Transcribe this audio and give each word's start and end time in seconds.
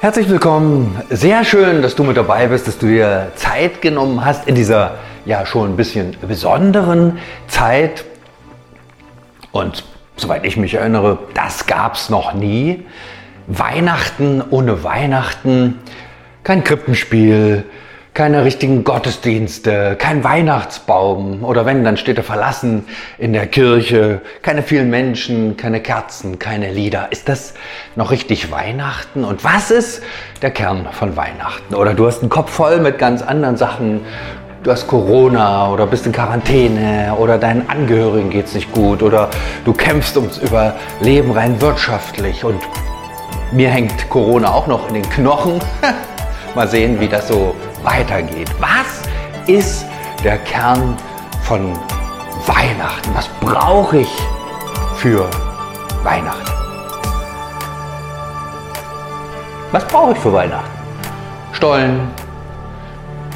Herzlich 0.00 0.30
willkommen. 0.30 1.02
Sehr 1.10 1.44
schön, 1.44 1.82
dass 1.82 1.94
du 1.94 2.04
mit 2.04 2.16
dabei 2.16 2.46
bist, 2.46 2.66
dass 2.66 2.78
du 2.78 2.86
dir 2.86 3.32
Zeit 3.34 3.82
genommen 3.82 4.24
hast 4.24 4.48
in 4.48 4.54
dieser 4.54 4.96
ja 5.26 5.44
schon 5.44 5.70
ein 5.70 5.76
bisschen 5.76 6.16
besonderen 6.26 7.18
Zeit. 7.48 8.06
Und 9.52 9.84
soweit 10.16 10.46
ich 10.46 10.56
mich 10.56 10.74
erinnere, 10.74 11.18
das 11.34 11.66
gab 11.66 11.96
es 11.96 12.08
noch 12.08 12.32
nie. 12.32 12.86
Weihnachten 13.46 14.42
ohne 14.48 14.84
Weihnachten, 14.84 15.78
kein 16.44 16.64
Krippenspiel, 16.64 17.64
keine 18.12 18.44
richtigen 18.44 18.82
Gottesdienste, 18.82 19.96
kein 19.96 20.24
Weihnachtsbaum 20.24 21.44
oder 21.44 21.64
wenn, 21.64 21.84
dann 21.84 21.96
steht 21.96 22.18
er 22.18 22.24
verlassen 22.24 22.84
in 23.18 23.32
der 23.32 23.46
Kirche, 23.46 24.20
keine 24.42 24.62
vielen 24.62 24.90
Menschen, 24.90 25.56
keine 25.56 25.80
Kerzen, 25.80 26.38
keine 26.38 26.72
Lieder. 26.72 27.08
Ist 27.10 27.28
das 27.28 27.54
noch 27.94 28.10
richtig 28.10 28.50
Weihnachten? 28.50 29.24
Und 29.24 29.44
was 29.44 29.70
ist 29.70 30.02
der 30.42 30.50
Kern 30.50 30.88
von 30.90 31.16
Weihnachten? 31.16 31.74
Oder 31.74 31.94
du 31.94 32.06
hast 32.06 32.20
einen 32.20 32.30
Kopf 32.30 32.50
voll 32.50 32.80
mit 32.80 32.98
ganz 32.98 33.22
anderen 33.22 33.56
Sachen. 33.56 34.00
Du 34.64 34.70
hast 34.70 34.88
Corona 34.88 35.70
oder 35.70 35.86
bist 35.86 36.04
in 36.04 36.12
Quarantäne 36.12 37.14
oder 37.16 37.38
deinen 37.38 37.70
Angehörigen 37.70 38.28
geht 38.28 38.46
es 38.46 38.54
nicht 38.54 38.72
gut 38.72 39.02
oder 39.02 39.30
du 39.64 39.72
kämpfst 39.72 40.16
ums 40.18 40.36
Überleben 40.36 41.30
rein 41.30 41.58
wirtschaftlich 41.62 42.44
und 42.44 42.60
mir 43.52 43.70
hängt 43.70 44.10
Corona 44.10 44.52
auch 44.52 44.66
noch 44.66 44.88
in 44.88 44.94
den 44.94 45.08
Knochen. 45.08 45.60
Mal 46.54 46.68
sehen, 46.68 47.00
wie 47.00 47.08
das 47.08 47.28
so 47.28 47.54
weitergeht. 47.82 48.50
Was 48.58 49.02
ist 49.46 49.86
der 50.22 50.38
Kern 50.38 50.96
von 51.42 51.72
Weihnachten? 52.46 53.10
Was 53.14 53.28
brauche 53.40 53.98
ich 53.98 54.08
für 54.96 55.28
Weihnachten? 56.02 56.50
Was 59.72 59.86
brauche 59.86 60.12
ich 60.12 60.18
für 60.18 60.32
Weihnachten? 60.32 60.70
Stollen, 61.52 62.10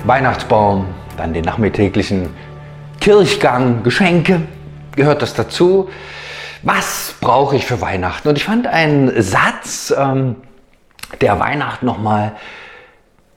Weihnachtsbaum, 0.05 0.87
dann 1.17 1.33
den 1.33 1.45
nachmittäglichen 1.45 2.35
Kirchgang, 3.01 3.83
Geschenke, 3.83 4.43
gehört 4.97 5.23
das 5.23 5.35
dazu? 5.35 5.91
Was 6.63 7.15
brauche 7.21 7.57
ich 7.57 7.67
für 7.67 7.81
Weihnachten? 7.81 8.29
Und 8.29 8.37
ich 8.37 8.45
fand 8.45 8.67
einen 8.67 9.23
Satz, 9.23 9.95
ähm, 9.97 10.37
der 11.21 11.39
Weihnachten 11.39 11.87
nochmal 11.87 12.33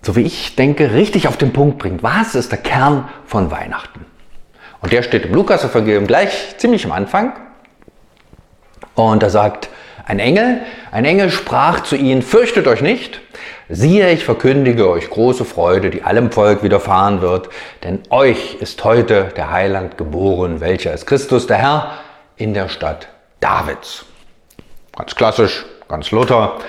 so 0.08 0.16
wie 0.16 0.22
ich 0.22 0.56
denke, 0.56 0.94
richtig 0.94 1.28
auf 1.28 1.36
den 1.36 1.52
Punkt 1.52 1.80
bringt. 1.80 2.02
Was 2.02 2.34
ist 2.34 2.54
der 2.54 2.60
Kern 2.60 3.10
von 3.26 3.52
Weihnachten? 3.52 4.06
Und 4.80 4.94
der 4.94 5.04
steht 5.04 5.26
im 5.26 5.34
Lukas-Evangelium 5.34 6.08
gleich 6.08 6.58
ziemlich 6.58 6.86
am 6.86 6.94
Anfang. 6.94 7.34
Und 8.96 9.22
da 9.22 9.30
sagt 9.30 9.68
ein 10.06 10.20
Engel, 10.20 10.62
ein 10.92 11.04
Engel 11.04 11.30
sprach 11.30 11.82
zu 11.82 11.98
ihnen, 11.98 12.22
fürchtet 12.22 12.68
euch 12.68 12.82
nicht, 12.82 13.20
siehe, 13.68 14.10
ich 14.14 14.24
verkündige 14.24 14.90
euch 14.90 15.10
große 15.10 15.44
Freude, 15.44 15.90
die 15.90 16.04
allem 16.04 16.32
Volk 16.32 16.64
widerfahren 16.64 17.20
wird, 17.20 17.50
denn 17.84 18.00
euch 18.10 18.56
ist 18.62 18.82
heute 18.86 19.34
der 19.36 19.52
Heiland 19.52 19.98
geboren, 19.98 20.62
welcher 20.62 20.94
ist 20.94 21.06
Christus, 21.06 21.48
der 21.48 21.58
Herr, 21.58 21.92
in 22.38 22.54
der 22.54 22.70
Stadt 22.70 23.10
Davids. 23.42 24.06
Ganz 24.96 25.16
klassisch, 25.16 25.66
ganz 25.90 26.12
Luther. 26.12 26.60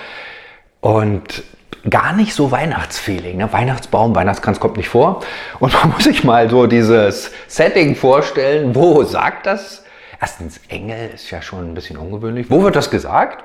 Und 0.81 1.45
gar 1.91 2.13
nicht 2.13 2.35
so 2.35 2.51
Weihnachtsfeeling. 2.51 3.39
Ne? 3.39 3.53
Weihnachtsbaum, 3.53 4.15
Weihnachtskranz 4.15 4.61
kommt 4.61 4.77
nicht 4.77 4.89
vor. 4.89 5.21
Und 5.59 5.73
man 5.73 5.91
muss 5.95 6.05
sich 6.05 6.25
mal 6.25 6.49
so 6.51 6.67
dieses 6.67 7.31
Setting 7.47 7.97
vorstellen. 7.97 8.75
Wo 8.75 9.03
sagt 9.05 9.47
das? 9.47 9.85
Erstens, 10.21 10.61
Engel 10.69 11.11
ist 11.15 11.31
ja 11.31 11.43
schon 11.43 11.71
ein 11.71 11.75
bisschen 11.75 11.97
ungewöhnlich. 11.97 12.51
Wo 12.51 12.63
wird 12.63 12.75
das 12.75 12.91
gesagt? 12.91 13.45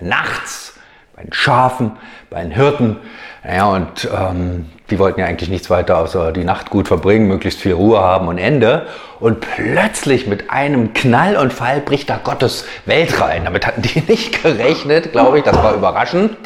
Nachts, 0.00 0.74
bei 1.16 1.22
den 1.22 1.32
Schafen, 1.32 1.92
bei 2.28 2.42
den 2.42 2.50
Hirten. 2.50 2.98
Naja, 3.42 3.66
und 3.66 4.08
ähm, 4.14 4.70
die 4.90 4.98
wollten 4.98 5.20
ja 5.20 5.26
eigentlich 5.26 5.48
nichts 5.48 5.70
weiter 5.70 5.98
außer 5.98 6.32
die 6.32 6.44
Nacht 6.44 6.68
gut 6.68 6.88
verbringen, 6.88 7.28
möglichst 7.28 7.60
viel 7.60 7.72
Ruhe 7.72 8.00
haben 8.00 8.28
und 8.28 8.36
Ende. 8.36 8.86
Und 9.20 9.40
plötzlich 9.40 10.26
mit 10.26 10.50
einem 10.50 10.92
Knall 10.92 11.36
und 11.36 11.52
Fall 11.52 11.80
bricht 11.80 12.10
da 12.10 12.20
Gottes 12.22 12.66
Welt 12.84 13.20
rein. 13.20 13.44
Damit 13.44 13.66
hatten 13.66 13.80
die 13.80 14.00
nicht 14.08 14.42
gerechnet, 14.42 15.12
glaube 15.12 15.38
ich. 15.38 15.44
Das 15.44 15.56
war 15.56 15.74
überraschend. 15.74 16.36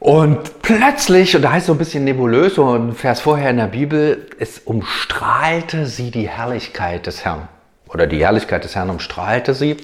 Und 0.00 0.62
plötzlich, 0.62 1.34
und 1.34 1.42
da 1.42 1.52
heißt 1.52 1.64
es 1.64 1.66
so 1.66 1.72
ein 1.72 1.78
bisschen 1.78 2.04
nebulös, 2.04 2.54
so 2.54 2.72
ein 2.72 2.92
Vers 2.92 3.20
vorher 3.20 3.50
in 3.50 3.56
der 3.56 3.66
Bibel, 3.66 4.26
es 4.38 4.60
umstrahlte 4.60 5.86
sie 5.86 6.10
die 6.10 6.28
Herrlichkeit 6.28 7.06
des 7.06 7.24
Herrn. 7.24 7.48
Oder 7.88 8.06
die 8.06 8.20
Herrlichkeit 8.20 8.62
des 8.62 8.76
Herrn 8.76 8.90
umstrahlte 8.90 9.54
sie. 9.54 9.76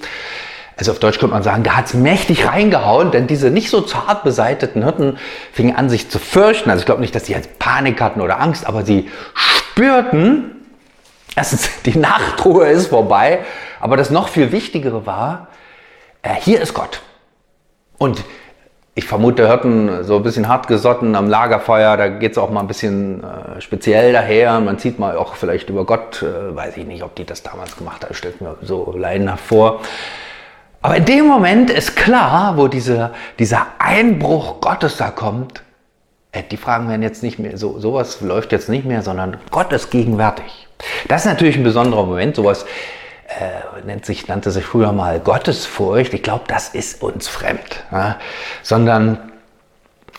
Also 0.77 0.91
auf 0.91 0.99
Deutsch 0.99 1.19
könnte 1.19 1.33
man 1.33 1.43
sagen, 1.43 1.63
da 1.63 1.75
hat 1.75 1.87
es 1.87 1.93
mächtig 1.93 2.47
reingehauen, 2.47 3.11
denn 3.11 3.27
diese 3.27 3.49
nicht 3.49 3.69
so 3.69 3.81
zart 3.81 4.23
beseiteten 4.23 4.83
Hirten 4.83 5.17
fingen 5.51 5.75
an, 5.75 5.89
sich 5.89 6.09
zu 6.09 6.19
fürchten. 6.19 6.69
Also 6.69 6.81
ich 6.81 6.85
glaube 6.85 7.01
nicht, 7.01 7.15
dass 7.15 7.25
sie 7.25 7.33
jetzt 7.33 7.59
Panik 7.59 8.01
hatten 8.01 8.21
oder 8.21 8.39
Angst, 8.39 8.65
aber 8.65 8.85
sie 8.85 9.09
spürten, 9.33 10.65
erstens, 11.35 11.69
die 11.85 11.97
Nachtruhe 11.97 12.67
ist 12.67 12.87
vorbei, 12.87 13.39
aber 13.81 13.97
das 13.97 14.09
noch 14.09 14.29
viel 14.29 14.51
Wichtigere 14.51 15.05
war, 15.05 15.47
äh, 16.21 16.35
hier 16.35 16.61
ist 16.61 16.73
Gott. 16.73 17.01
Und 17.97 18.23
ich 18.97 19.05
vermute, 19.05 19.47
Hirten 19.47 20.05
so 20.05 20.15
ein 20.15 20.23
bisschen 20.23 20.47
hart 20.47 20.67
gesotten 20.67 21.15
am 21.15 21.29
Lagerfeuer, 21.29 21.97
da 21.97 22.07
geht 22.07 22.31
es 22.31 22.37
auch 22.37 22.49
mal 22.49 22.61
ein 22.61 22.67
bisschen 22.67 23.21
äh, 23.23 23.59
speziell 23.59 24.13
daher. 24.13 24.57
Man 24.61 24.79
zieht 24.79 24.99
mal 24.99 25.17
auch 25.17 25.35
vielleicht 25.35 25.69
über 25.69 25.85
Gott, 25.85 26.23
äh, 26.23 26.55
weiß 26.55 26.77
ich 26.77 26.85
nicht, 26.85 27.03
ob 27.03 27.13
die 27.15 27.25
das 27.25 27.43
damals 27.43 27.75
gemacht 27.75 28.05
haben, 28.05 28.13
stellt 28.13 28.39
mir 28.39 28.55
so 28.61 28.95
leidenhaft 28.97 29.43
vor. 29.43 29.81
Aber 30.81 30.95
in 30.95 31.03
dem 31.03 31.27
Moment 31.27 31.69
ist 31.69 31.97
klar, 31.97 32.55
wo 32.55 32.69
diese, 32.69 33.11
dieser 33.37 33.67
Einbruch 33.79 34.61
Gottes 34.61 34.95
da 34.95 35.11
kommt, 35.11 35.61
äh, 36.31 36.43
die 36.49 36.57
Fragen 36.57 36.87
werden 36.87 37.03
jetzt 37.03 37.21
nicht 37.21 37.37
mehr, 37.37 37.57
so, 37.57 37.77
sowas 37.79 38.21
läuft 38.21 38.53
jetzt 38.53 38.69
nicht 38.69 38.85
mehr, 38.85 39.01
sondern 39.01 39.37
Gott 39.51 39.73
ist 39.73 39.91
gegenwärtig. 39.91 40.69
Das 41.09 41.25
ist 41.25 41.27
natürlich 41.27 41.57
ein 41.57 41.63
besonderer 41.63 42.05
Moment, 42.05 42.37
sowas 42.37 42.65
äh, 43.27 43.85
nennt 43.85 44.05
sich, 44.05 44.27
nannte 44.27 44.51
sich 44.51 44.65
früher 44.65 44.91
mal 44.91 45.19
Gottesfurcht. 45.19 46.13
Ich 46.13 46.23
glaube, 46.23 46.43
das 46.47 46.69
ist 46.69 47.01
uns 47.01 47.27
fremd. 47.27 47.83
Ja? 47.91 48.17
Sondern 48.61 49.31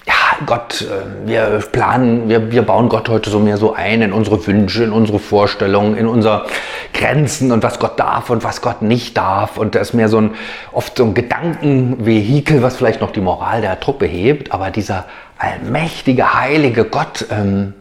ja, 0.07 0.15
Gott, 0.45 0.83
äh, 0.83 1.27
wir 1.27 1.63
planen, 1.73 2.29
wir, 2.29 2.53
wir 2.53 2.63
bauen 2.63 2.89
Gott 2.89 3.09
heute 3.09 3.31
so 3.31 3.41
mehr 3.41 3.57
so 3.57 3.75
ein 3.75 4.03
in 4.03 4.13
unsere 4.13 4.45
Wünsche, 4.47 4.85
in 4.85 4.93
unsere 4.93 5.19
Vorstellungen, 5.19 5.97
in 5.97 6.07
unsere 6.07 6.47
Grenzen 6.93 7.51
und 7.51 7.63
was 7.63 7.79
Gott 7.79 7.99
darf 7.99 8.31
und 8.31 8.45
was 8.45 8.61
Gott 8.61 8.83
nicht 8.83 9.17
darf. 9.17 9.57
Und 9.57 9.75
das 9.75 9.89
ist 9.89 9.95
mehr 9.95 10.09
so 10.09 10.19
ein, 10.19 10.35
oft 10.73 10.97
so 10.97 11.05
ein 11.05 11.15
Gedankenvehikel, 11.15 12.63
was 12.63 12.77
vielleicht 12.77 13.01
noch 13.01 13.11
die 13.11 13.21
Moral 13.21 13.61
der 13.61 13.81
Truppe 13.81 14.07
hebt. 14.07 14.53
Aber 14.53 14.71
dieser 14.71 15.07
allmächtige, 15.39 16.35
heilige 16.35 16.85
Gott 16.85 17.27
ähm, 17.31 17.75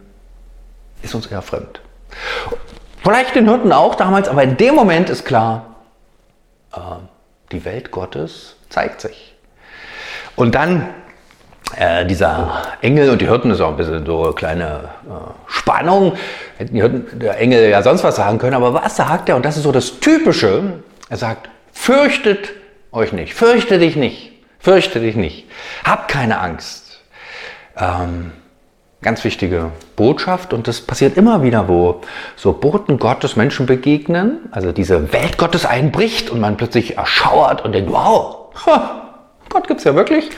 ist 1.02 1.14
uns 1.14 1.26
eher 1.26 1.42
fremd. 1.42 1.80
Vielleicht 3.06 3.36
den 3.36 3.48
Hirten 3.48 3.70
auch 3.70 3.94
damals, 3.94 4.28
aber 4.28 4.42
in 4.42 4.56
dem 4.56 4.74
Moment 4.74 5.10
ist 5.10 5.24
klar, 5.24 5.76
äh, 6.74 6.80
die 7.52 7.64
Welt 7.64 7.92
Gottes 7.92 8.56
zeigt 8.68 9.00
sich. 9.00 9.36
Und 10.34 10.56
dann 10.56 10.88
äh, 11.76 12.04
dieser 12.04 12.62
Engel 12.80 13.10
und 13.10 13.20
die 13.20 13.28
Hirten 13.28 13.52
ist 13.52 13.60
auch 13.60 13.68
ein 13.68 13.76
bisschen 13.76 14.04
so 14.04 14.24
eine 14.24 14.32
kleine 14.32 14.88
äh, 15.04 15.12
Spannung. 15.46 16.14
Hätten 16.58 16.74
die 16.74 16.80
Hirten, 16.80 17.20
der 17.20 17.38
Engel 17.38 17.70
ja 17.70 17.80
sonst 17.80 18.02
was 18.02 18.16
sagen 18.16 18.38
können, 18.38 18.54
aber 18.54 18.74
was 18.74 18.96
sagt 18.96 19.28
er? 19.28 19.36
Und 19.36 19.44
das 19.44 19.56
ist 19.56 19.62
so 19.62 19.70
das 19.70 20.00
Typische. 20.00 20.80
Er 21.08 21.16
sagt, 21.16 21.48
fürchtet 21.72 22.54
euch 22.90 23.12
nicht, 23.12 23.34
fürchte 23.34 23.78
dich 23.78 23.94
nicht, 23.94 24.32
fürchte 24.58 24.98
dich 24.98 25.14
nicht, 25.14 25.46
habt 25.84 26.08
keine 26.08 26.40
Angst. 26.40 27.04
Ähm, 27.76 28.32
Ganz 29.06 29.22
wichtige 29.22 29.70
Botschaft 29.94 30.52
und 30.52 30.66
das 30.66 30.80
passiert 30.80 31.16
immer 31.16 31.44
wieder, 31.44 31.68
wo 31.68 32.00
so 32.34 32.52
Boten 32.52 32.98
Gottes 32.98 33.36
Menschen 33.36 33.64
begegnen, 33.64 34.48
also 34.50 34.72
diese 34.72 35.12
Welt 35.12 35.38
Gottes 35.38 35.64
einbricht 35.64 36.28
und 36.28 36.40
man 36.40 36.56
plötzlich 36.56 36.96
erschauert 36.96 37.64
und 37.64 37.70
denkt, 37.70 37.92
wow, 37.92 38.48
Gott 39.48 39.68
gibt 39.68 39.78
es 39.78 39.84
ja 39.84 39.94
wirklich. 39.94 40.30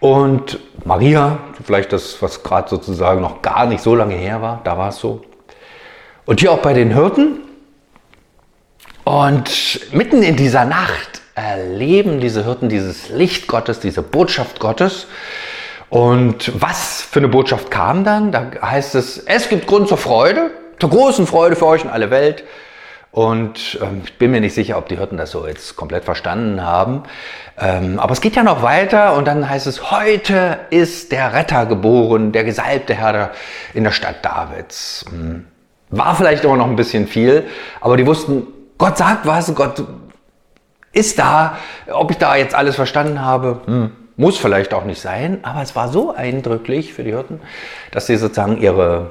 Und 0.00 0.58
Maria, 0.84 1.38
vielleicht 1.64 1.92
das, 1.92 2.20
was 2.20 2.42
gerade 2.42 2.68
sozusagen 2.68 3.20
noch 3.20 3.40
gar 3.40 3.66
nicht 3.66 3.84
so 3.84 3.94
lange 3.94 4.16
her 4.16 4.42
war, 4.42 4.62
da 4.64 4.76
war 4.76 4.88
es 4.88 4.96
so. 4.96 5.22
Und 6.24 6.40
hier 6.40 6.50
auch 6.50 6.62
bei 6.62 6.72
den 6.72 6.92
Hirten. 6.92 7.38
Und 9.04 9.78
mitten 9.92 10.24
in 10.24 10.34
dieser 10.34 10.64
Nacht 10.64 11.22
erleben 11.36 12.18
diese 12.18 12.44
Hirten 12.44 12.68
dieses 12.68 13.10
Licht 13.10 13.46
Gottes, 13.46 13.78
diese 13.78 14.02
Botschaft 14.02 14.58
Gottes. 14.58 15.06
Und 15.88 16.60
was 16.60 17.02
für 17.02 17.20
eine 17.20 17.28
Botschaft 17.28 17.70
kam 17.70 18.04
dann? 18.04 18.32
Da 18.32 18.50
heißt 18.60 18.94
es, 18.94 19.18
es 19.18 19.48
gibt 19.48 19.66
Grund 19.66 19.88
zur 19.88 19.98
Freude, 19.98 20.50
zur 20.80 20.90
großen 20.90 21.26
Freude 21.26 21.56
für 21.56 21.66
euch 21.66 21.84
und 21.84 21.90
alle 21.90 22.10
Welt. 22.10 22.44
Und 23.12 23.78
ähm, 23.80 24.02
ich 24.04 24.18
bin 24.18 24.30
mir 24.30 24.42
nicht 24.42 24.54
sicher, 24.54 24.76
ob 24.76 24.88
die 24.88 24.98
Hirten 24.98 25.16
das 25.16 25.30
so 25.30 25.46
jetzt 25.46 25.74
komplett 25.76 26.04
verstanden 26.04 26.62
haben. 26.62 27.04
Ähm, 27.58 27.98
aber 27.98 28.12
es 28.12 28.20
geht 28.20 28.36
ja 28.36 28.42
noch 28.42 28.62
weiter 28.62 29.14
und 29.14 29.26
dann 29.26 29.48
heißt 29.48 29.66
es, 29.66 29.90
heute 29.90 30.58
ist 30.68 31.12
der 31.12 31.32
Retter 31.32 31.64
geboren, 31.64 32.32
der 32.32 32.44
gesalbte 32.44 32.92
Herr 32.92 33.30
in 33.72 33.84
der 33.84 33.92
Stadt 33.92 34.22
Davids. 34.22 35.06
Hm. 35.08 35.46
War 35.88 36.14
vielleicht 36.14 36.44
immer 36.44 36.58
noch 36.58 36.66
ein 36.66 36.76
bisschen 36.76 37.06
viel, 37.06 37.44
aber 37.80 37.96
die 37.96 38.06
wussten, 38.06 38.48
Gott 38.76 38.98
sagt 38.98 39.24
was, 39.24 39.54
Gott 39.54 39.82
ist 40.92 41.18
da. 41.18 41.56
Ob 41.90 42.10
ich 42.10 42.18
da 42.18 42.36
jetzt 42.36 42.54
alles 42.54 42.74
verstanden 42.74 43.22
habe, 43.22 43.60
hm, 43.64 43.92
Muss 44.16 44.38
vielleicht 44.38 44.72
auch 44.72 44.84
nicht 44.84 45.00
sein, 45.00 45.40
aber 45.42 45.62
es 45.62 45.76
war 45.76 45.88
so 45.88 46.14
eindrücklich 46.14 46.94
für 46.94 47.04
die 47.04 47.10
Hirten, 47.10 47.40
dass 47.90 48.06
sie 48.06 48.16
sozusagen 48.16 48.60
ihre 48.60 49.10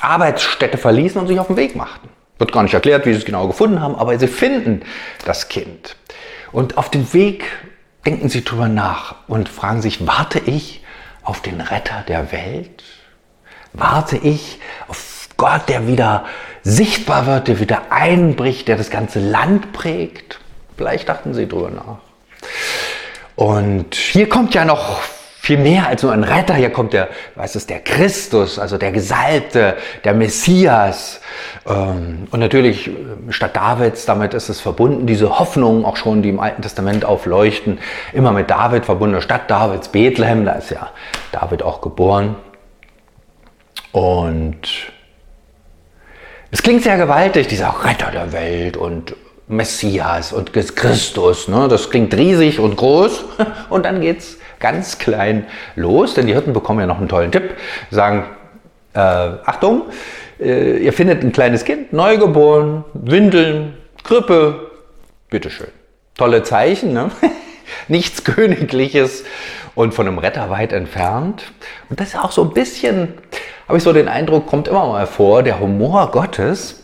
Arbeitsstätte 0.00 0.78
verließen 0.78 1.20
und 1.20 1.26
sich 1.26 1.40
auf 1.40 1.48
den 1.48 1.56
Weg 1.56 1.74
machten. 1.74 2.08
Wird 2.38 2.52
gar 2.52 2.62
nicht 2.62 2.74
erklärt, 2.74 3.04
wie 3.04 3.12
sie 3.12 3.18
es 3.18 3.24
genau 3.24 3.48
gefunden 3.48 3.80
haben, 3.80 3.96
aber 3.96 4.16
sie 4.16 4.28
finden 4.28 4.82
das 5.24 5.48
Kind. 5.48 5.96
Und 6.52 6.78
auf 6.78 6.88
dem 6.88 7.12
Weg 7.12 7.44
denken 8.06 8.28
sie 8.28 8.44
drüber 8.44 8.68
nach 8.68 9.16
und 9.26 9.48
fragen 9.48 9.82
sich, 9.82 10.06
warte 10.06 10.38
ich 10.38 10.84
auf 11.24 11.42
den 11.42 11.60
Retter 11.60 12.04
der 12.06 12.30
Welt? 12.30 12.84
Warte 13.72 14.16
ich 14.16 14.60
auf 14.86 15.28
Gott, 15.36 15.68
der 15.68 15.86
wieder 15.88 16.24
sichtbar 16.62 17.26
wird, 17.26 17.48
der 17.48 17.60
wieder 17.60 17.90
einbricht, 17.90 18.68
der 18.68 18.76
das 18.76 18.90
ganze 18.90 19.18
Land 19.18 19.72
prägt? 19.72 20.38
Vielleicht 20.76 21.08
dachten 21.08 21.34
sie 21.34 21.48
drüber 21.48 21.70
nach. 21.70 21.98
Und 23.38 23.94
hier 23.94 24.28
kommt 24.28 24.56
ja 24.56 24.64
noch 24.64 24.98
viel 25.00 25.58
mehr 25.58 25.86
als 25.86 26.02
nur 26.02 26.12
ein 26.12 26.24
Retter. 26.24 26.54
Hier 26.54 26.70
kommt 26.70 26.92
der, 26.92 27.06
was 27.36 27.54
ist 27.54 27.70
der 27.70 27.78
Christus, 27.78 28.58
also 28.58 28.78
der 28.78 28.90
Gesalbte, 28.90 29.76
der 30.02 30.12
Messias. 30.12 31.20
Ähm, 31.64 32.26
und 32.32 32.40
natürlich 32.40 32.88
äh, 32.88 32.92
statt 33.28 33.54
Davids, 33.54 34.06
damit 34.06 34.34
ist 34.34 34.48
es 34.48 34.60
verbunden, 34.60 35.06
diese 35.06 35.38
Hoffnungen 35.38 35.84
auch 35.84 35.96
schon, 35.96 36.20
die 36.20 36.30
im 36.30 36.40
Alten 36.40 36.62
Testament 36.62 37.04
aufleuchten, 37.04 37.78
immer 38.12 38.32
mit 38.32 38.50
David 38.50 38.84
verbunden. 38.84 39.22
Stadt 39.22 39.48
Davids, 39.48 39.86
Bethlehem, 39.86 40.44
da 40.44 40.54
ist 40.54 40.72
ja 40.72 40.90
David 41.30 41.62
auch 41.62 41.80
geboren. 41.80 42.34
Und 43.92 44.62
es 46.50 46.60
klingt 46.60 46.82
sehr 46.82 46.96
gewaltig, 46.96 47.46
dieser 47.46 47.72
Retter 47.84 48.10
der 48.10 48.32
Welt 48.32 48.76
und 48.76 49.14
Messias 49.48 50.32
und 50.32 50.52
Christus. 50.52 51.48
Ne? 51.48 51.68
Das 51.68 51.90
klingt 51.90 52.14
riesig 52.14 52.60
und 52.60 52.76
groß 52.76 53.24
und 53.70 53.84
dann 53.84 54.00
geht 54.00 54.18
es 54.18 54.38
ganz 54.60 54.98
klein 54.98 55.46
los, 55.74 56.14
denn 56.14 56.26
die 56.26 56.32
Hirten 56.32 56.52
bekommen 56.52 56.80
ja 56.80 56.86
noch 56.86 56.98
einen 56.98 57.08
tollen 57.08 57.32
Tipp, 57.32 57.54
sagen, 57.90 58.24
äh, 58.94 58.98
Achtung, 58.98 59.86
äh, 60.40 60.78
ihr 60.78 60.92
findet 60.92 61.22
ein 61.22 61.32
kleines 61.32 61.64
Kind, 61.64 61.92
neugeboren, 61.92 62.84
Windeln, 62.94 63.74
Krippe, 64.04 64.70
bitteschön. 65.30 65.68
Tolle 66.16 66.42
Zeichen, 66.42 66.92
ne? 66.92 67.10
nichts 67.88 68.24
Königliches 68.24 69.24
und 69.74 69.94
von 69.94 70.08
einem 70.08 70.18
Retter 70.18 70.50
weit 70.50 70.72
entfernt. 70.72 71.44
Und 71.88 72.00
das 72.00 72.08
ist 72.08 72.16
auch 72.16 72.32
so 72.32 72.42
ein 72.42 72.50
bisschen, 72.50 73.14
habe 73.68 73.78
ich 73.78 73.84
so 73.84 73.92
den 73.92 74.08
Eindruck, 74.08 74.46
kommt 74.46 74.68
immer 74.68 74.86
mal 74.86 75.06
vor, 75.06 75.42
der 75.42 75.60
Humor 75.60 76.10
Gottes. 76.10 76.82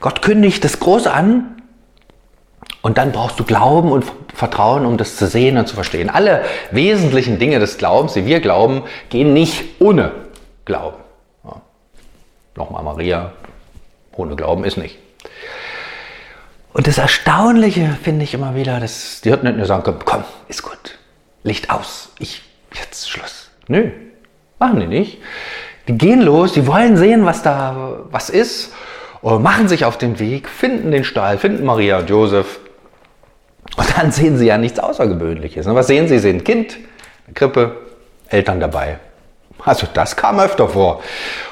Gott 0.00 0.22
kündigt 0.22 0.64
das 0.64 0.80
groß 0.80 1.06
an 1.06 1.59
und 2.82 2.98
dann 2.98 3.12
brauchst 3.12 3.38
du 3.38 3.44
Glauben 3.44 3.92
und 3.92 4.04
Vertrauen, 4.34 4.86
um 4.86 4.96
das 4.96 5.16
zu 5.16 5.26
sehen 5.26 5.58
und 5.58 5.66
zu 5.66 5.74
verstehen. 5.74 6.08
Alle 6.08 6.44
wesentlichen 6.70 7.38
Dinge 7.38 7.58
des 7.58 7.78
Glaubens, 7.78 8.14
die 8.14 8.24
wir 8.26 8.40
glauben, 8.40 8.84
gehen 9.10 9.32
nicht 9.34 9.80
ohne 9.80 10.12
Glauben. 10.64 10.96
Ja. 11.44 11.60
Nochmal 12.56 12.82
Maria, 12.82 13.32
ohne 14.12 14.36
Glauben 14.36 14.64
ist 14.64 14.78
nicht. 14.78 14.98
Und 16.72 16.86
das 16.86 16.98
Erstaunliche 16.98 17.98
finde 18.02 18.24
ich 18.24 18.32
immer 18.32 18.54
wieder, 18.54 18.80
dass 18.80 19.20
die 19.20 19.28
Hirten 19.28 19.46
nicht 19.46 19.56
nur 19.56 19.66
sagen 19.66 19.82
können, 19.82 19.98
komm, 20.04 20.24
ist 20.48 20.62
gut, 20.62 20.98
Licht 21.42 21.68
aus, 21.70 22.10
ich, 22.18 22.42
jetzt 22.74 23.10
Schluss. 23.10 23.50
Nö, 23.66 23.90
machen 24.58 24.80
die 24.80 24.86
nicht. 24.86 25.18
Die 25.88 25.98
gehen 25.98 26.22
los, 26.22 26.52
die 26.52 26.66
wollen 26.66 26.96
sehen, 26.96 27.26
was 27.26 27.42
da 27.42 28.04
was 28.10 28.30
ist 28.30 28.72
machen 29.22 29.68
sich 29.68 29.84
auf 29.84 29.98
den 29.98 30.18
Weg, 30.18 30.48
finden 30.48 30.90
den 30.90 31.04
Stall, 31.04 31.38
finden 31.38 31.64
Maria 31.64 31.98
und 31.98 32.08
Josef 32.08 32.58
und 33.80 33.96
dann 33.96 34.12
sehen 34.12 34.36
sie 34.36 34.46
ja 34.46 34.58
nichts 34.58 34.78
Außergewöhnliches. 34.78 35.64
Was 35.66 35.86
sehen 35.86 36.06
sie? 36.06 36.16
Sie 36.16 36.20
sehen 36.20 36.36
ein 36.36 36.44
Kind, 36.44 36.76
eine 37.26 37.32
Krippe, 37.32 37.76
Eltern 38.28 38.60
dabei. 38.60 38.98
Also 39.64 39.86
das 39.92 40.16
kam 40.16 40.38
öfter 40.38 40.68
vor. 40.68 41.02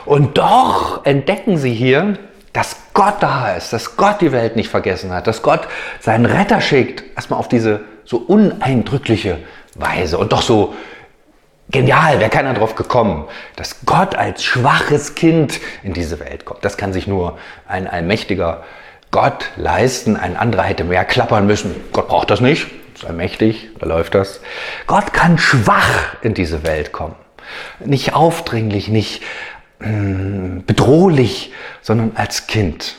Und 0.05 0.37
doch 0.37 1.07
entdecken 1.07 1.57
sie 1.57 1.73
hier, 1.73 2.19
dass 2.53 2.77
Gott 2.93 3.15
da 3.21 3.55
ist, 3.55 3.73
dass 3.73 3.97
Gott 3.97 4.21
die 4.21 4.33
Welt 4.33 4.57
nicht 4.57 4.69
vergessen 4.69 5.11
hat, 5.11 5.27
dass 5.27 5.41
Gott 5.41 5.69
seinen 6.01 6.27
Retter 6.27 6.61
schickt, 6.61 7.03
erstmal 7.17 7.41
auf 7.41 7.49
diese 7.49 7.81
so 8.05 8.19
uneindrückliche 8.19 9.39
Weise 9.75 10.19
und 10.19 10.33
doch 10.33 10.43
so 10.43 10.75
genial, 11.71 12.21
wäre 12.21 12.31
keiner 12.31 12.53
drauf 12.53 12.75
gekommen, 12.75 13.25
dass 13.57 13.87
Gott 13.87 14.17
als 14.17 14.45
schwaches 14.45 15.15
Kind 15.15 15.61
in 15.83 15.95
diese 15.95 16.21
Welt 16.21 16.45
kommt. 16.45 16.63
Das 16.63 16.77
kann 16.77 16.93
sich 16.93 17.07
nur 17.07 17.39
ein 17.67 17.87
allmächtiger 17.87 18.65
Gott 19.11 19.51
leisten. 19.57 20.17
Ein 20.17 20.37
anderer 20.37 20.65
hätte 20.65 20.85
mehr 20.85 21.05
klappern 21.05 21.47
müssen. 21.47 21.75
Gott 21.93 22.09
braucht 22.09 22.31
das 22.31 22.41
nicht. 22.41 22.67
Ist 22.95 23.05
allmächtig, 23.05 23.69
da 23.79 23.87
läuft 23.87 24.15
das. 24.15 24.41
Gott 24.87 25.13
kann 25.13 25.39
schwach 25.39 26.17
in 26.23 26.35
diese 26.35 26.65
Welt 26.65 26.93
kommen. 26.93 27.15
Nicht 27.79 28.15
aufdringlich, 28.15 28.89
nicht 28.89 29.23
mm, 29.79 30.61
bedrohlich, 30.67 31.53
sondern 31.81 32.13
als 32.17 32.49
Kind. 32.49 32.97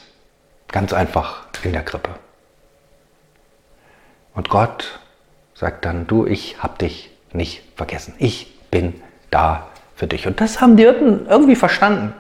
Ganz 0.69 0.93
einfach 0.93 1.43
in 1.63 1.73
der 1.73 1.83
Krippe. 1.83 2.11
Und 4.33 4.49
Gott 4.49 4.99
sagt 5.53 5.83
dann, 5.83 6.07
du, 6.07 6.25
ich 6.25 6.63
hab 6.63 6.79
dich 6.79 7.11
nicht 7.33 7.61
vergessen. 7.75 8.13
Ich 8.19 8.55
bin 8.71 9.01
da 9.31 9.67
für 9.95 10.07
dich. 10.07 10.27
Und 10.27 10.39
das 10.39 10.61
haben 10.61 10.77
die 10.77 10.83
Hirten 10.83 11.27
irgendwie 11.27 11.57
verstanden. 11.57 12.13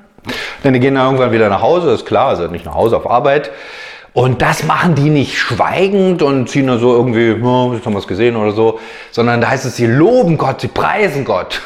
Denn 0.63 0.73
die 0.73 0.79
gehen 0.79 0.95
dann 0.95 1.05
irgendwann 1.05 1.31
wieder 1.31 1.49
nach 1.49 1.61
Hause, 1.61 1.91
ist 1.91 2.05
klar, 2.05 2.29
also 2.29 2.47
nicht 2.47 2.65
nach 2.65 2.75
Hause 2.75 2.97
auf 2.97 3.09
Arbeit. 3.09 3.51
Und 4.13 4.41
das 4.41 4.63
machen 4.63 4.95
die 4.95 5.09
nicht 5.09 5.37
schweigend 5.37 6.21
und 6.21 6.49
ziehen 6.49 6.65
nur 6.65 6.79
so 6.79 6.95
irgendwie, 6.95 7.33
oh, 7.41 7.73
jetzt 7.73 7.85
haben 7.85 7.93
wir 7.93 7.99
es 7.99 8.07
gesehen 8.07 8.35
oder 8.35 8.51
so, 8.51 8.79
sondern 9.11 9.39
da 9.39 9.49
heißt 9.49 9.65
es, 9.65 9.75
sie 9.75 9.85
loben 9.85 10.37
Gott, 10.37 10.61
sie 10.61 10.67
preisen 10.67 11.25
Gott. 11.25 11.61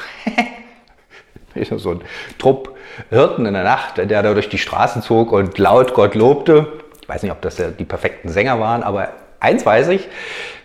so 1.77 1.91
ein 1.91 2.01
Trupp 2.38 2.75
Hirten 3.09 3.45
in 3.45 3.53
der 3.53 3.63
Nacht, 3.63 3.97
der 3.97 4.21
da 4.21 4.33
durch 4.33 4.50
die 4.50 4.57
Straßen 4.57 5.01
zog 5.01 5.31
und 5.31 5.57
laut 5.57 5.94
Gott 5.94 6.15
lobte. 6.15 6.67
Ich 7.01 7.09
weiß 7.09 7.23
nicht, 7.23 7.31
ob 7.31 7.41
das 7.41 7.55
die 7.55 7.85
perfekten 7.85 8.29
Sänger 8.29 8.59
waren, 8.59 8.83
aber 8.83 9.09
eins 9.39 9.65
weiß 9.65 9.89
ich, 9.89 10.07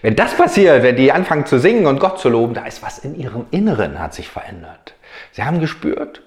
wenn 0.03 0.15
das 0.15 0.35
passiert, 0.35 0.83
wenn 0.83 0.97
die 0.97 1.11
anfangen 1.11 1.47
zu 1.47 1.59
singen 1.59 1.87
und 1.87 2.01
Gott 2.01 2.19
zu 2.19 2.29
loben, 2.29 2.55
da 2.55 2.65
ist 2.65 2.83
was 2.83 2.99
in 2.99 3.15
ihrem 3.15 3.47
Inneren 3.51 3.99
hat 3.99 4.15
sich 4.15 4.29
verändert. 4.29 4.95
Sie 5.33 5.43
haben 5.43 5.59
gespürt, 5.61 6.23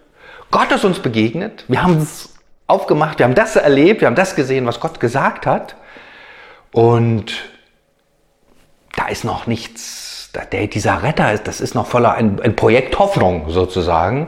Gott 0.52 0.72
ist 0.72 0.84
uns 0.84 1.00
begegnet. 1.00 1.64
Wir 1.70 1.82
haben 1.82 1.98
es 1.98 2.36
aufgemacht, 2.68 3.20
wir 3.20 3.26
haben 3.26 3.36
das 3.36 3.56
erlebt, 3.56 4.02
wir 4.02 4.08
haben 4.08 4.16
das 4.16 4.36
gesehen, 4.36 4.66
was 4.66 4.80
Gott 4.80 5.00
gesagt 5.00 5.46
hat. 5.46 5.76
Und 6.72 7.34
da 8.96 9.08
ist 9.08 9.24
noch 9.24 9.48
nichts, 9.48 10.30
der, 10.52 10.68
dieser 10.68 11.04
Retter, 11.04 11.34
ist, 11.34 11.48
das 11.48 11.62
ist 11.62 11.74
noch 11.74 11.88
voller 11.88 12.14
ein, 12.14 12.40
ein 12.42 12.56
Projekt 12.56 13.00
Hoffnung 13.00 13.50
sozusagen. 13.50 14.28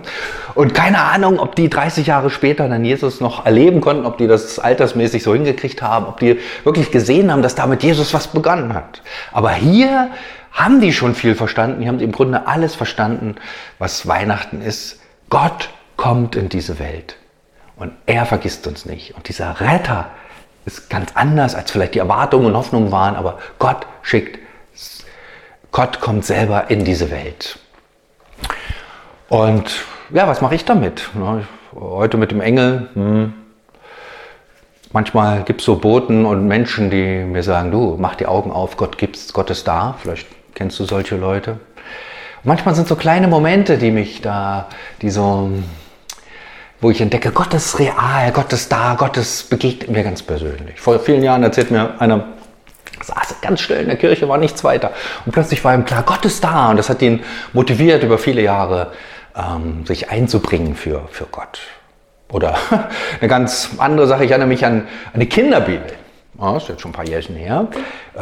Und 0.56 0.74
keine 0.74 1.00
Ahnung, 1.00 1.40
ob 1.40 1.56
die 1.56 1.70
30 1.70 2.08
Jahre 2.08 2.30
später 2.30 2.68
dann 2.70 2.86
Jesus 2.86 3.20
noch 3.20 3.46
erleben 3.46 3.82
konnten, 3.82 4.06
ob 4.06 4.18
die 4.18 4.28
das 4.28 4.60
altersmäßig 4.60 5.24
so 5.24 5.34
hingekriegt 5.34 5.82
haben, 5.82 6.06
ob 6.06 6.20
die 6.20 6.40
wirklich 6.64 6.92
gesehen 6.92 7.32
haben, 7.32 7.42
dass 7.42 7.56
damit 7.56 7.84
Jesus 7.84 8.14
was 8.14 8.28
begonnen 8.28 8.74
hat. 8.74 9.02
Aber 9.32 9.52
hier 9.52 10.10
haben 10.54 10.80
die 10.80 10.94
schon 10.94 11.16
viel 11.16 11.36
verstanden, 11.36 11.82
die 11.82 11.88
haben 11.88 12.00
im 12.00 12.12
Grunde 12.12 12.48
alles 12.48 12.76
verstanden, 12.76 13.36
was 13.80 14.08
Weihnachten 14.08 14.62
ist. 14.62 15.02
Gott 15.30 15.70
kommt 16.04 16.36
in 16.36 16.50
diese 16.50 16.80
Welt. 16.80 17.16
Und 17.78 17.94
er 18.08 18.26
vergisst 18.26 18.68
uns 18.68 18.86
nicht. 18.86 19.16
Und 19.16 19.30
dieser 19.30 19.62
Retter 19.62 20.08
ist 20.66 20.90
ganz 20.90 21.12
anders, 21.16 21.56
als 21.56 21.72
vielleicht 21.72 21.96
die 21.96 22.00
Erwartungen 22.00 22.48
und 22.48 22.58
Hoffnungen 22.58 22.92
waren, 22.92 23.16
aber 23.16 23.40
Gott 23.58 23.88
schickt, 24.02 24.38
Gott 25.72 26.02
kommt 26.02 26.26
selber 26.26 26.70
in 26.70 26.84
diese 26.84 27.10
Welt. 27.10 27.58
Und 29.30 29.86
ja, 30.14 30.28
was 30.28 30.42
mache 30.42 30.56
ich 30.56 30.66
damit? 30.66 31.10
Heute 31.74 32.18
mit 32.18 32.32
dem 32.32 32.42
Engel. 32.42 32.90
Hm. 32.96 33.34
Manchmal 34.92 35.44
gibt 35.44 35.62
es 35.62 35.66
so 35.66 35.78
Boten 35.78 36.26
und 36.26 36.46
Menschen, 36.46 36.90
die 36.90 37.24
mir 37.24 37.44
sagen, 37.44 37.72
du, 37.72 37.96
mach 37.98 38.16
die 38.16 38.28
Augen 38.28 38.52
auf, 38.52 38.76
Gott 38.76 38.98
gibt's, 38.98 39.32
Gott 39.32 39.50
ist 39.50 39.70
da. 39.70 39.96
Vielleicht 40.02 40.28
kennst 40.54 40.78
du 40.82 40.84
solche 40.84 41.16
Leute. 41.16 41.60
manchmal 42.44 42.76
sind 42.76 42.90
so 42.90 42.98
kleine 42.98 43.30
Momente, 43.30 43.78
die 43.78 43.92
mich 43.92 44.20
da, 44.20 44.68
die 45.02 45.10
so 45.10 45.50
wo 46.84 46.92
ich 46.92 47.00
entdecke, 47.00 47.32
Gott 47.32 47.54
ist 47.54 47.80
real, 47.80 48.32
Gott 48.34 48.52
ist 48.52 48.70
da, 48.70 48.96
Gott 49.00 49.16
ist, 49.16 49.50
begegnet 49.50 49.90
mir 49.90 50.04
ganz 50.04 50.22
persönlich. 50.22 50.80
Vor 50.82 51.00
vielen 51.00 51.24
Jahren 51.24 51.42
erzählt 51.42 51.72
mir 51.72 52.00
einer, 52.00 52.26
saß 53.02 53.36
ganz 53.42 53.62
still 53.62 53.78
in 53.78 53.88
der 53.88 53.96
Kirche, 53.96 54.28
war 54.28 54.38
nichts 54.38 54.66
weiter. 54.66 54.92
Und 55.26 55.32
plötzlich 55.32 55.64
war 55.64 55.74
ihm 55.74 55.86
klar, 55.86 56.04
Gott 56.06 56.26
ist 56.26 56.44
da. 56.44 56.72
Und 56.72 56.78
das 56.78 56.90
hat 56.90 57.02
ihn 57.02 57.24
motiviert, 57.54 58.04
über 58.04 58.18
viele 58.18 58.42
Jahre 58.42 58.92
ähm, 59.34 59.86
sich 59.86 60.10
einzubringen 60.10 60.76
für, 60.76 61.08
für 61.10 61.26
Gott. 61.26 61.62
Oder 62.30 62.58
eine 63.22 63.30
ganz 63.30 63.70
andere 63.78 64.06
Sache, 64.06 64.26
ich 64.26 64.32
erinnere 64.32 64.50
mich 64.50 64.66
an 64.66 64.86
eine 65.14 65.26
Kinderbibel. 65.26 65.94
Ja, 66.40 66.58
ist 66.58 66.68
jetzt 66.68 66.82
schon 66.82 66.90
ein 66.90 66.96
paar 66.96 67.06
Jährchen 67.08 67.36
her. 67.36 67.68
Äh, 68.16 68.22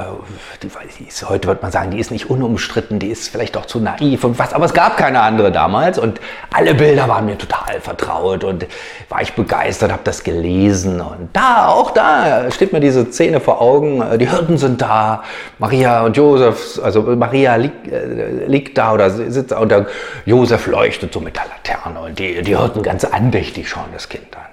die, 0.62 0.70
die 1.00 1.08
ist, 1.08 1.30
heute 1.30 1.48
wird 1.48 1.62
man 1.62 1.72
sagen, 1.72 1.92
die 1.92 2.00
ist 2.00 2.12
nicht 2.12 2.30
unumstritten, 2.30 3.00
die 3.00 3.08
ist 3.08 3.30
vielleicht 3.30 3.56
auch 3.56 3.66
zu 3.66 3.80
naiv 3.80 4.26
und 4.26 4.38
was, 4.38 4.54
aber 4.54 4.66
es 4.66 4.74
gab 4.74 4.98
keine 4.98 5.22
andere 5.22 5.50
damals 5.50 5.98
und 5.98 6.20
alle 6.54 6.76
Bilder 6.76 7.08
waren 7.08 7.26
mir 7.26 7.38
total 7.38 7.80
vertraut 7.80 8.44
und 8.44 8.68
war 9.08 9.22
ich 9.22 9.34
begeistert, 9.34 9.94
habe 9.94 10.02
das 10.04 10.24
gelesen 10.24 11.00
und 11.00 11.30
da, 11.32 11.70
auch 11.70 11.92
da 11.92 12.52
steht 12.52 12.74
mir 12.74 12.82
diese 12.82 13.10
Szene 13.10 13.40
vor 13.40 13.62
Augen, 13.62 14.02
äh, 14.02 14.18
die 14.18 14.30
Hirten 14.30 14.58
sind 14.58 14.82
da, 14.82 15.24
Maria 15.58 16.04
und 16.04 16.18
Josef, 16.18 16.82
also 16.84 17.04
Maria 17.04 17.56
liegt, 17.56 17.88
äh, 17.88 18.46
liegt 18.46 18.78
da 18.78 18.94
oder 18.94 19.10
sitzt 19.10 19.52
da 19.52 19.60
und 19.60 19.72
der 19.72 19.86
Josef 20.26 20.68
leuchtet 20.68 21.14
so 21.14 21.22
mit 21.22 21.38
der 21.38 21.46
Laterne 21.46 22.02
und 22.02 22.20
die, 22.20 22.42
die 22.42 22.58
Hirten 22.58 22.84
ganz 22.84 23.06
andächtig 23.06 23.70
schauen 23.70 23.90
das 23.94 24.10
Kind 24.10 24.36
an 24.36 24.51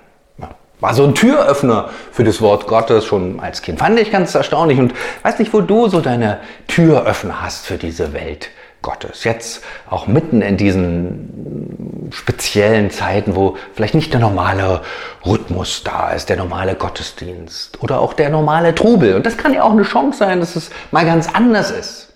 war 0.80 0.94
so 0.94 1.04
ein 1.04 1.14
Türöffner 1.14 1.90
für 2.12 2.25
das 2.25 2.40
Wort 2.40 2.66
Gottes 2.66 3.04
schon 3.04 3.40
als 3.40 3.62
Kind. 3.62 3.78
Fand 3.78 3.99
ich 3.99 4.11
ganz 4.11 4.35
erstaunlich 4.35 4.78
und 4.78 4.94
weiß 5.23 5.38
nicht, 5.38 5.52
wo 5.52 5.61
du 5.61 5.88
so 5.88 6.00
deine 6.00 6.38
Türöffner 6.66 7.42
hast 7.42 7.66
für 7.66 7.76
diese 7.76 8.12
Welt 8.12 8.50
Gottes. 8.80 9.25
Jetzt 9.25 9.64
auch 9.90 10.06
mitten 10.06 10.40
in 10.40 10.56
diesen 10.56 12.11
speziellen 12.12 12.90
Zeiten, 12.90 13.35
wo 13.35 13.56
vielleicht 13.75 13.94
nicht 13.94 14.12
der 14.12 14.20
normale 14.20 14.82
Rhythmus 15.26 15.82
da 15.82 16.11
ist, 16.11 16.28
der 16.28 16.37
normale 16.37 16.76
Gottesdienst 16.76 17.82
oder 17.82 18.00
auch 18.00 18.12
der 18.12 18.30
normale 18.30 18.75
Trubel. 18.75 19.16
Und 19.16 19.26
das 19.26 19.37
kann 19.37 19.52
ja 19.52 19.64
auch 19.64 19.73
eine 19.73 19.82
Chance 19.82 20.18
sein, 20.18 20.40
dass 20.40 20.54
es 20.54 20.70
mal 20.92 21.04
ganz 21.04 21.28
anders 21.35 21.70
ist. 21.73 22.12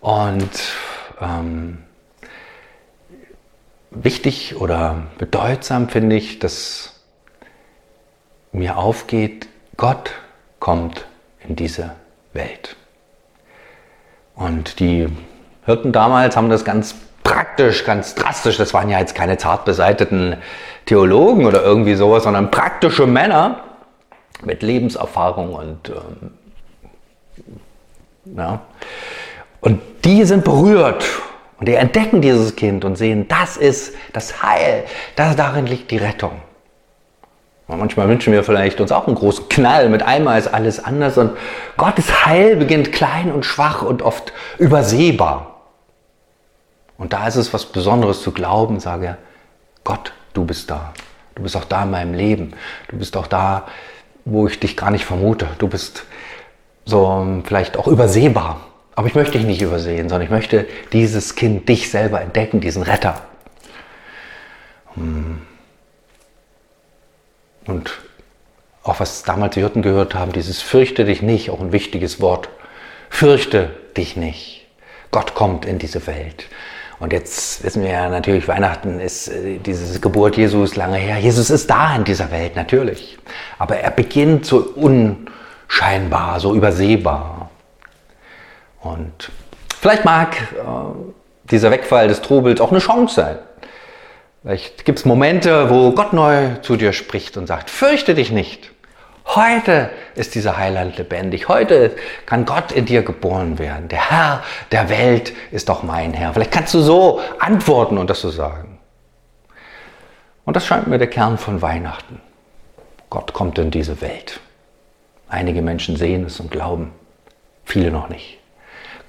Und 0.00 0.50
ähm, 1.20 1.78
wichtig 3.90 4.56
oder 4.56 5.04
bedeutsam 5.18 5.88
finde 5.88 6.16
ich, 6.16 6.38
dass 6.38 6.99
mir 8.52 8.76
aufgeht, 8.76 9.48
Gott 9.76 10.10
kommt 10.58 11.06
in 11.46 11.56
diese 11.56 11.92
Welt. 12.32 12.76
Und 14.34 14.80
die 14.80 15.08
Hirten 15.64 15.92
damals 15.92 16.36
haben 16.36 16.50
das 16.50 16.64
ganz 16.64 16.94
praktisch, 17.22 17.84
ganz 17.84 18.14
drastisch, 18.14 18.56
das 18.56 18.74
waren 18.74 18.88
ja 18.88 18.98
jetzt 18.98 19.14
keine 19.14 19.36
zart 19.36 19.64
beseiteten 19.64 20.36
Theologen 20.86 21.46
oder 21.46 21.62
irgendwie 21.62 21.94
sowas, 21.94 22.24
sondern 22.24 22.50
praktische 22.50 23.06
Männer 23.06 23.60
mit 24.42 24.62
Lebenserfahrung 24.62 25.54
und 25.54 25.90
ähm, 25.90 26.30
ja. 28.36 28.60
Und 29.60 29.80
die 30.04 30.24
sind 30.24 30.44
berührt 30.44 31.04
und 31.58 31.68
die 31.68 31.74
entdecken 31.74 32.22
dieses 32.22 32.56
Kind 32.56 32.84
und 32.84 32.96
sehen, 32.96 33.28
das 33.28 33.56
ist 33.56 33.94
das 34.12 34.42
Heil, 34.42 34.84
das, 35.16 35.36
darin 35.36 35.66
liegt 35.66 35.90
die 35.90 35.98
Rettung. 35.98 36.40
Manchmal 37.76 38.08
wünschen 38.08 38.32
wir 38.32 38.42
vielleicht 38.44 38.80
uns 38.80 38.92
auch 38.92 39.06
einen 39.06 39.16
großen 39.16 39.48
Knall. 39.48 39.88
Mit 39.88 40.02
einmal 40.02 40.38
ist 40.38 40.48
alles 40.48 40.82
anders 40.82 41.18
und 41.18 41.36
Gottes 41.76 42.26
Heil 42.26 42.56
beginnt 42.56 42.92
klein 42.92 43.30
und 43.32 43.44
schwach 43.44 43.82
und 43.82 44.02
oft 44.02 44.32
übersehbar. 44.58 45.60
Und 46.98 47.12
da 47.12 47.26
ist 47.26 47.36
es 47.36 47.54
was 47.54 47.66
Besonderes 47.66 48.22
zu 48.22 48.32
glauben, 48.32 48.80
sage 48.80 49.16
Gott, 49.84 50.12
du 50.34 50.44
bist 50.44 50.70
da. 50.70 50.92
Du 51.34 51.42
bist 51.42 51.56
auch 51.56 51.64
da 51.64 51.84
in 51.84 51.90
meinem 51.90 52.14
Leben. 52.14 52.52
Du 52.88 52.98
bist 52.98 53.16
auch 53.16 53.26
da, 53.26 53.66
wo 54.24 54.46
ich 54.46 54.60
dich 54.60 54.76
gar 54.76 54.90
nicht 54.90 55.04
vermute. 55.04 55.48
Du 55.58 55.68
bist 55.68 56.04
so 56.84 57.42
vielleicht 57.44 57.78
auch 57.78 57.86
übersehbar. 57.86 58.60
Aber 58.94 59.06
ich 59.06 59.14
möchte 59.14 59.38
dich 59.38 59.46
nicht 59.46 59.62
übersehen, 59.62 60.08
sondern 60.08 60.26
ich 60.26 60.30
möchte 60.30 60.66
dieses 60.92 61.36
Kind, 61.36 61.68
dich 61.68 61.90
selber 61.90 62.20
entdecken, 62.20 62.60
diesen 62.60 62.82
Retter. 62.82 63.22
Hm. 64.94 65.40
Und 67.70 67.92
auch 68.82 68.98
was 68.98 69.22
damals 69.22 69.54
die 69.54 69.60
Hirten 69.60 69.82
gehört 69.82 70.14
haben, 70.14 70.32
dieses 70.32 70.60
fürchte 70.60 71.04
dich 71.04 71.22
nicht, 71.22 71.50
auch 71.50 71.60
ein 71.60 71.70
wichtiges 71.70 72.20
Wort. 72.20 72.48
Fürchte 73.08 73.70
dich 73.96 74.16
nicht. 74.16 74.66
Gott 75.12 75.34
kommt 75.34 75.64
in 75.64 75.78
diese 75.78 76.06
Welt. 76.06 76.46
Und 76.98 77.12
jetzt 77.12 77.62
wissen 77.62 77.82
wir 77.82 77.90
ja 77.90 78.08
natürlich, 78.08 78.48
Weihnachten 78.48 79.00
ist 79.00 79.28
äh, 79.28 79.58
diese 79.58 80.00
Geburt 80.00 80.36
Jesus 80.36 80.76
lange 80.76 80.98
her. 80.98 81.18
Jesus 81.18 81.48
ist 81.48 81.70
da 81.70 81.94
in 81.94 82.04
dieser 82.04 82.30
Welt, 82.30 82.56
natürlich. 82.56 83.18
Aber 83.58 83.76
er 83.76 83.90
beginnt 83.90 84.44
so 84.44 84.58
unscheinbar, 84.58 86.40
so 86.40 86.54
übersehbar. 86.54 87.50
Und 88.80 89.30
vielleicht 89.80 90.04
mag 90.04 90.36
äh, 90.36 91.50
dieser 91.50 91.70
Wegfall 91.70 92.08
des 92.08 92.20
Trubels 92.20 92.60
auch 92.60 92.70
eine 92.70 92.80
Chance 92.80 93.14
sein. 93.14 93.38
Vielleicht 94.42 94.84
gibt 94.84 94.98
es 95.00 95.04
Momente, 95.04 95.68
wo 95.68 95.92
Gott 95.92 96.12
neu 96.12 96.54
zu 96.62 96.76
dir 96.76 96.92
spricht 96.92 97.36
und 97.36 97.46
sagt, 97.46 97.68
fürchte 97.68 98.14
dich 98.14 98.32
nicht. 98.32 98.70
Heute 99.26 99.90
ist 100.16 100.34
dieser 100.34 100.56
Heiland 100.56 100.96
lebendig. 100.96 101.48
Heute 101.48 101.94
kann 102.26 102.46
Gott 102.46 102.72
in 102.72 102.86
dir 102.86 103.02
geboren 103.02 103.58
werden. 103.58 103.88
Der 103.88 104.10
Herr 104.10 104.42
der 104.72 104.88
Welt 104.88 105.34
ist 105.52 105.68
doch 105.68 105.82
mein 105.82 106.14
Herr. 106.14 106.32
Vielleicht 106.32 106.52
kannst 106.52 106.74
du 106.74 106.80
so 106.80 107.20
antworten 107.38 107.98
und 107.98 108.10
das 108.10 108.22
so 108.22 108.30
sagen. 108.30 108.80
Und 110.44 110.56
das 110.56 110.66
scheint 110.66 110.88
mir 110.88 110.98
der 110.98 111.10
Kern 111.10 111.38
von 111.38 111.62
Weihnachten. 111.62 112.20
Gott 113.08 113.32
kommt 113.32 113.58
in 113.58 113.70
diese 113.70 114.00
Welt. 114.00 114.40
Einige 115.28 115.62
Menschen 115.62 115.96
sehen 115.96 116.24
es 116.24 116.40
und 116.40 116.50
glauben, 116.50 116.92
viele 117.64 117.92
noch 117.92 118.08
nicht. 118.08 118.39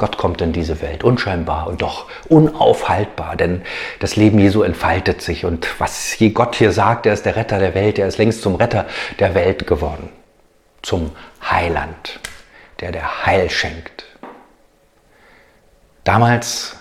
Gott 0.01 0.17
kommt 0.17 0.41
in 0.41 0.51
diese 0.51 0.81
Welt, 0.81 1.03
unscheinbar 1.03 1.67
und 1.67 1.83
doch 1.83 2.07
unaufhaltbar, 2.27 3.35
denn 3.35 3.61
das 3.99 4.15
Leben 4.15 4.39
Jesu 4.39 4.63
entfaltet 4.63 5.21
sich 5.21 5.45
und 5.45 5.79
was 5.79 6.17
Gott 6.33 6.55
hier 6.55 6.71
sagt, 6.71 7.05
er 7.05 7.13
ist 7.13 7.23
der 7.23 7.35
Retter 7.35 7.59
der 7.59 7.75
Welt, 7.75 7.99
er 7.99 8.07
ist 8.07 8.17
längst 8.17 8.41
zum 8.41 8.55
Retter 8.55 8.87
der 9.19 9.35
Welt 9.35 9.67
geworden, 9.67 10.09
zum 10.81 11.11
Heiland, 11.47 12.19
der 12.79 12.91
der 12.91 13.27
Heil 13.27 13.51
schenkt. 13.51 14.05
Damals 16.03 16.77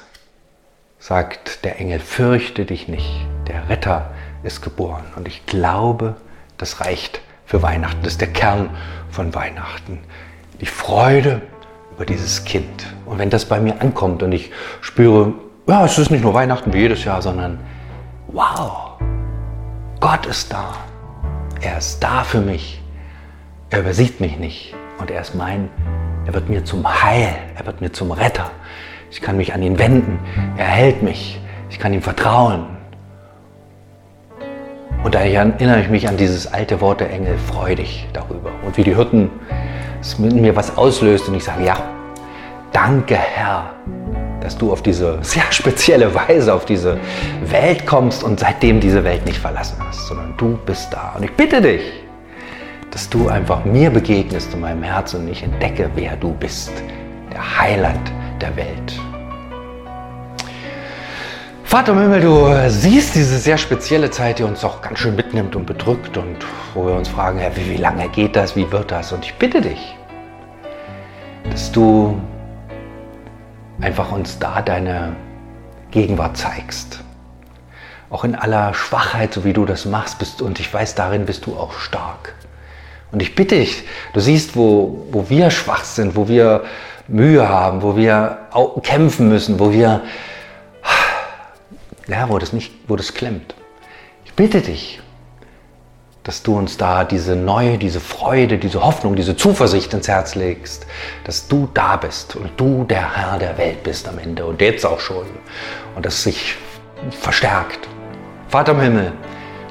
sagt 0.99 1.63
der 1.67 1.79
Engel, 1.79 2.01
fürchte 2.01 2.65
dich 2.65 2.89
nicht, 2.89 3.27
der 3.49 3.69
Retter 3.69 4.13
ist 4.45 4.63
geboren 4.63 5.05
und 5.15 5.29
ich 5.29 5.45
glaube, 5.45 6.17
das 6.57 6.81
reicht 6.81 7.21
für 7.45 7.61
Weihnachten, 7.61 8.03
das 8.03 8.13
ist 8.13 8.23
der 8.23 8.33
Kern 8.33 8.71
von 9.11 9.35
Weihnachten. 9.35 9.99
Die 10.63 10.65
Freude 10.65 11.43
über 11.95 12.07
dieses 12.07 12.45
Kind. 12.45 12.87
Und 13.07 13.19
wenn 13.19 13.31
das 13.31 13.45
bei 13.45 13.61
mir 13.61 13.81
ankommt 13.81 14.23
und 14.23 14.33
ich 14.33 14.51
spüre, 14.81 15.33
ja, 15.67 15.85
es 15.85 15.99
ist 15.99 16.11
nicht 16.11 16.23
nur 16.23 16.35
Weihnachten 16.35 16.73
wie 16.73 16.79
jedes 16.79 17.05
Jahr, 17.05 17.23
sondern 17.23 17.59
wow, 18.29 18.93
Gott 20.01 20.27
ist 20.27 20.53
da. 20.53 20.75
Er 21.61 21.79
ist 21.79 22.01
da 22.01 22.25
für 22.25 22.41
mich. 22.41 22.81
Er 23.71 23.81
übersieht 23.81 24.21
mich 24.21 24.39
nicht. 24.39 24.75
Und 24.99 25.11
er 25.11 25.21
ist 25.21 25.35
mein, 25.35 25.69
er 26.27 26.35
wird 26.35 26.49
mir 26.49 26.65
zum 26.65 26.87
Heil, 26.87 27.35
er 27.57 27.67
wird 27.67 27.81
mir 27.81 27.93
zum 27.93 28.13
Retter. 28.13 28.51
Ich 29.11 29.21
kann 29.21 29.37
mich 29.37 29.55
an 29.55 29.63
ihn 29.63 29.79
wenden. 29.79 30.19
Er 30.57 30.67
hält 30.67 31.03
mich. 31.03 31.41
Ich 31.69 31.79
kann 31.79 31.93
ihm 31.93 32.03
vertrauen. 32.03 32.67
Und 35.03 35.15
da 35.15 35.21
erinnere 35.21 35.81
ich 35.81 35.89
mich 35.89 36.09
an 36.09 36.17
dieses 36.17 36.47
alte 36.47 36.81
Wort 36.81 37.01
der 37.01 37.11
Engel, 37.11 37.37
freu 37.39 37.75
dich 37.75 38.07
darüber. 38.13 38.51
Und 38.65 38.77
wie 38.77 38.85
die 38.85 38.95
Hirten 38.95 39.31
es 40.01 40.15
in 40.15 40.41
mir 40.41 40.57
was 40.57 40.77
auslöst 40.77 41.29
und 41.29 41.35
ich 41.35 41.45
sage, 41.45 41.65
ja, 41.65 41.77
danke 42.73 43.17
Herr, 43.17 43.71
dass 44.41 44.57
du 44.57 44.73
auf 44.73 44.83
diese 44.83 45.19
sehr 45.23 45.51
spezielle 45.51 46.15
Weise 46.15 46.53
auf 46.55 46.65
diese 46.65 46.99
Welt 47.45 47.87
kommst 47.87 48.25
und 48.25 48.41
seitdem 48.41 48.81
diese 48.81 49.05
Welt 49.05 49.25
nicht 49.27 49.39
verlassen 49.39 49.77
hast, 49.87 50.07
sondern 50.07 50.35
du 50.37 50.59
bist 50.67 50.93
da. 50.93 51.15
Und 51.17 51.25
ich 51.25 51.33
bitte 51.33 51.61
dich, 51.61 51.83
dass 52.91 53.09
du 53.09 53.29
einfach 53.29 53.65
mir 53.65 53.91
begegnest 53.91 54.53
in 54.55 54.61
meinem 54.61 54.83
Herzen 54.83 55.21
und 55.21 55.29
ich 55.29 55.43
entdecke, 55.43 55.91
wer 55.95 56.17
du 56.17 56.33
bist, 56.35 56.73
der 57.33 57.61
Heiland 57.61 58.13
der 58.41 58.57
Welt. 58.57 59.01
Vater 61.71 61.93
im 61.93 62.01
Himmel, 62.01 62.21
du 62.21 62.69
siehst 62.69 63.15
diese 63.15 63.39
sehr 63.39 63.57
spezielle 63.57 64.11
Zeit, 64.11 64.41
die 64.41 64.43
uns 64.43 64.65
auch 64.65 64.83
ganz 64.83 64.99
schön 64.99 65.15
mitnimmt 65.15 65.55
und 65.55 65.67
bedrückt 65.67 66.17
und 66.17 66.39
wo 66.75 66.85
wir 66.85 66.95
uns 66.95 67.09
fragen, 67.09 67.39
Herr, 67.39 67.55
wie, 67.55 67.71
wie 67.71 67.77
lange 67.77 68.09
geht 68.09 68.35
das, 68.35 68.57
wie 68.57 68.73
wird 68.73 68.91
das? 68.91 69.13
Und 69.13 69.25
ich 69.25 69.37
bitte 69.37 69.61
dich, 69.61 69.95
dass 71.49 71.71
du 71.71 72.21
einfach 73.81 74.11
uns 74.11 74.41
da 74.41 74.63
deine 74.63 75.15
Gegenwart 75.93 76.37
zeigst. 76.37 77.05
Auch 78.11 78.25
in 78.25 78.35
aller 78.35 78.75
Schwachheit, 78.75 79.33
so 79.33 79.45
wie 79.45 79.53
du 79.53 79.65
das 79.65 79.85
machst, 79.85 80.19
bist 80.19 80.43
und 80.43 80.59
ich 80.59 80.75
weiß, 80.75 80.97
darin 80.97 81.25
bist 81.25 81.47
du 81.47 81.55
auch 81.55 81.75
stark. 81.75 82.35
Und 83.13 83.23
ich 83.23 83.37
bitte 83.37 83.55
dich, 83.55 83.85
du 84.13 84.19
siehst, 84.19 84.57
wo, 84.57 85.07
wo 85.13 85.31
wir 85.31 85.53
schwach 85.53 85.85
sind, 85.85 86.17
wo 86.17 86.27
wir 86.27 86.65
Mühe 87.07 87.49
haben, 87.49 87.83
wo 87.83 87.97
wir 87.97 88.39
kämpfen 88.83 89.29
müssen, 89.29 89.61
wo 89.61 89.71
wir 89.71 90.03
ja, 92.11 92.29
wo 92.29 92.39
das 92.39 92.53
nicht, 92.53 92.73
wo 92.89 92.97
das 92.97 93.15
klemmt. 93.15 93.55
Ich 94.25 94.35
bitte 94.35 94.61
dich, 94.61 95.01
dass 96.25 96.43
du 96.43 96.57
uns 96.57 96.77
da 96.77 97.05
diese 97.05 97.37
neue, 97.37 97.79
diese 97.79 98.01
Freude, 98.01 98.59
diese 98.59 98.85
Hoffnung, 98.85 99.17
diese 99.17 99.37
Zuversicht 99.37 99.95
ins 99.95 100.09
Herz 100.09 100.35
legst, 100.35 100.87
dass 101.25 101.49
du 101.49 101.69
da 101.73 101.97
bist 101.97 102.37
und 102.37 102.51
du 102.59 102.85
der 102.85 103.17
Herr 103.17 103.39
der 103.39 103.57
Welt 103.57 103.83
bist 103.83 104.09
am 104.09 104.19
Ende 104.19 104.45
und 104.45 104.61
jetzt 104.61 104.85
auch 104.85 105.01
schon 105.01 105.27
und 105.97 106.05
das 106.05 106.23
sich 106.23 106.57
verstärkt. 107.11 107.89
Vater 108.49 108.73
im 108.73 108.81
Himmel, 108.81 109.13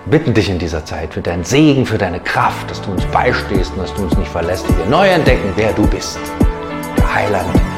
bitten 0.06 0.34
dich 0.34 0.50
in 0.50 0.58
dieser 0.58 0.84
Zeit 0.86 1.14
für 1.14 1.22
deinen 1.22 1.44
Segen, 1.44 1.86
für 1.86 1.98
deine 1.98 2.20
Kraft, 2.20 2.72
dass 2.72 2.82
du 2.82 2.92
uns 2.92 3.06
beistehst 3.06 3.72
und 3.74 3.80
dass 3.80 3.94
du 3.94 4.04
uns 4.04 4.18
nicht 4.18 4.32
verlässt 4.32 4.68
und 4.68 4.78
wir 4.78 4.86
neu 4.86 5.08
entdecken, 5.08 5.52
wer 5.56 5.74
du 5.74 5.86
bist. 5.88 6.20
Der 6.98 7.14
Heiland 7.14 7.69